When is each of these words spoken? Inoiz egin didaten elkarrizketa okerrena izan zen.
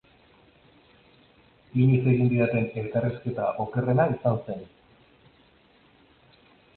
Inoiz 1.83 1.99
egin 2.13 2.31
didaten 2.31 2.65
elkarrizketa 2.83 3.49
okerrena 3.65 4.07
izan 4.15 4.39
zen. 4.47 4.65